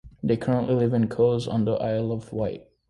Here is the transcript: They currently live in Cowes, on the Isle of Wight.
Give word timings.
They 0.23 0.35
currently 0.35 0.73
live 0.73 0.95
in 0.95 1.09
Cowes, 1.09 1.47
on 1.47 1.65
the 1.65 1.73
Isle 1.73 2.11
of 2.11 2.33
Wight. 2.33 2.65